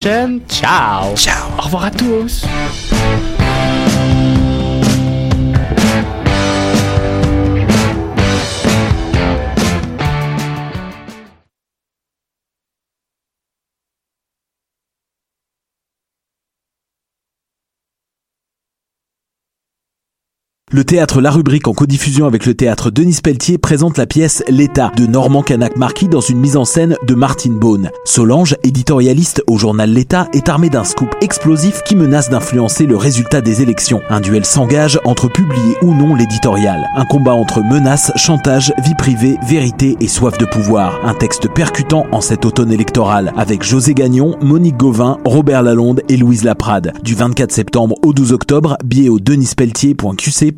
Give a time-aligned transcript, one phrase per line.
[0.00, 1.16] Ciao.
[1.16, 1.50] Ciao.
[1.58, 2.44] Au revoir à tous.
[20.70, 24.92] Le théâtre La Rubrique en codiffusion avec le théâtre Denis Pelletier présente la pièce L'État
[24.98, 27.90] de Normand Canac Marquis dans une mise en scène de Martine Beaune.
[28.04, 33.40] Solange, éditorialiste au journal L'État, est armée d'un scoop explosif qui menace d'influencer le résultat
[33.40, 34.02] des élections.
[34.10, 36.86] Un duel s'engage entre publier ou non l'éditorial.
[36.96, 41.00] Un combat entre menaces, chantage, vie privée, vérité et soif de pouvoir.
[41.02, 46.18] Un texte percutant en cet automne électoral avec José Gagnon, Monique Gauvin, Robert Lalonde et
[46.18, 46.92] Louise Laprade.
[47.02, 50.57] Du 24 septembre au 12 octobre, billet au denispelletier.qc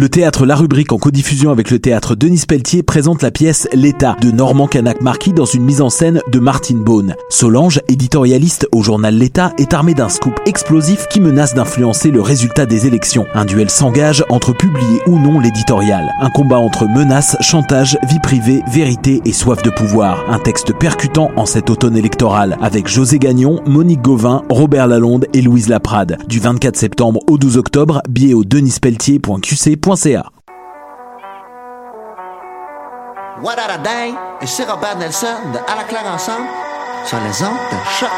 [0.00, 4.16] Le théâtre La Rubrique en codiffusion avec le théâtre Denis Pelletier présente la pièce L'État
[4.22, 7.16] de Normand Canac Marquis dans une mise en scène de Martine Beaune.
[7.28, 12.64] Solange, éditorialiste au journal L'État, est armée d'un scoop explosif qui menace d'influencer le résultat
[12.64, 13.26] des élections.
[13.34, 16.14] Un duel s'engage entre publier ou non l'éditorial.
[16.22, 20.24] Un combat entre menaces, chantage, vie privée, vérité et soif de pouvoir.
[20.30, 25.42] Un texte percutant en cet automne électoral avec José Gagnon, Monique Gauvin, Robert Lalonde et
[25.42, 26.16] Louise Laprade.
[26.26, 29.89] Du 24 septembre au 12 octobre, billet au denispelletier.qc.ca.
[33.42, 34.14] What a day?
[34.40, 36.46] Et c'est Robert Nelson de À la claire ensemble
[37.06, 38.08] sur les ondes de choc.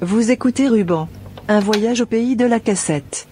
[0.00, 1.08] Vous écoutez Ruban.
[1.48, 3.25] Un voyage au pays de la cassette.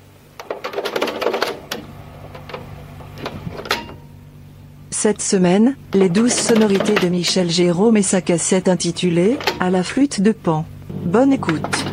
[5.04, 10.22] Cette semaine, les douces sonorités de Michel Jérôme et sa cassette intitulée À la flûte
[10.22, 10.64] de Pan.
[11.04, 11.83] Bonne écoute.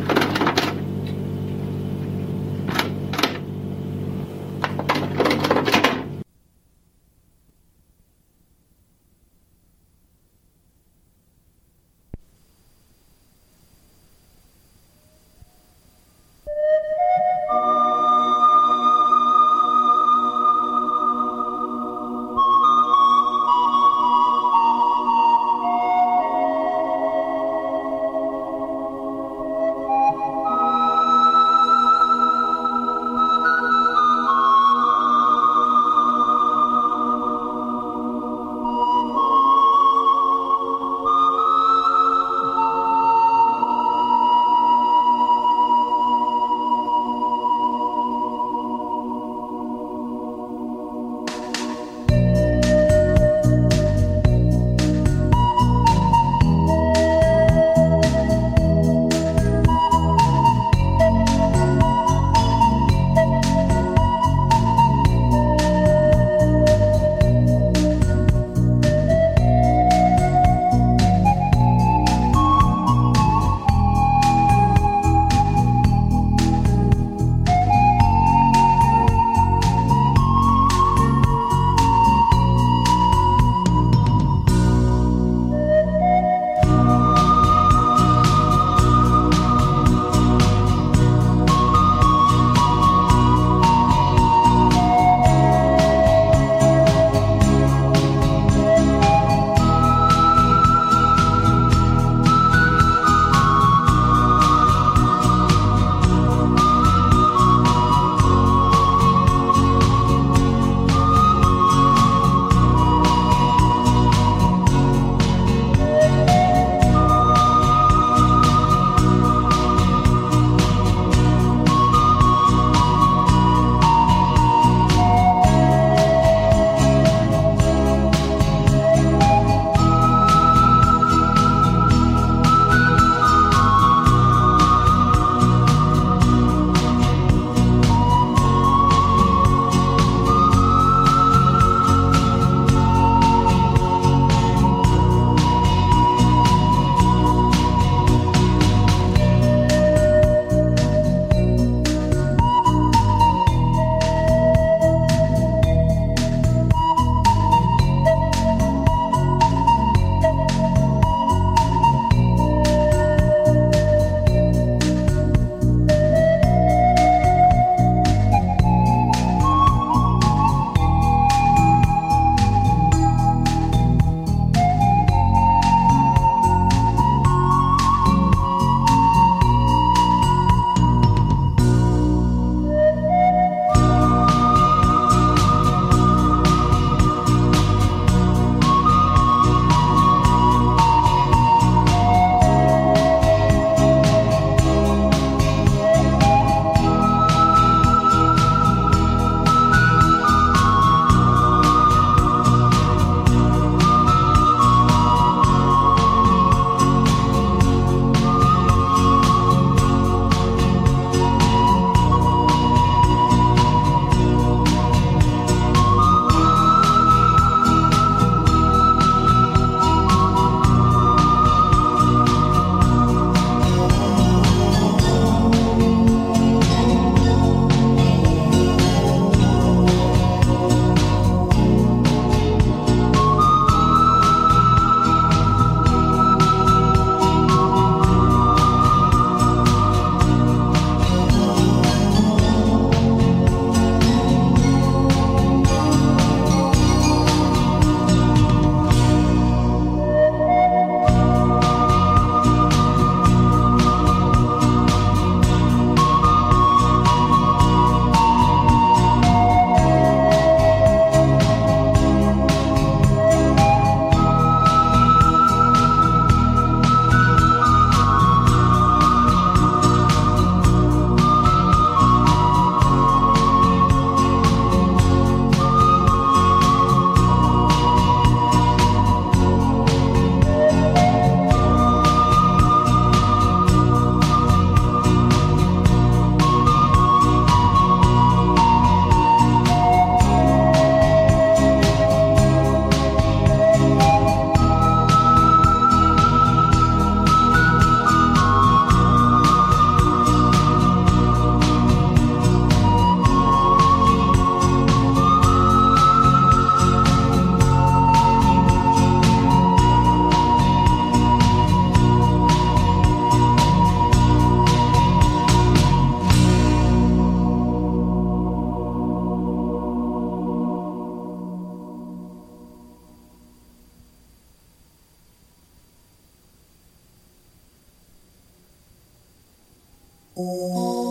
[330.41, 331.10] Música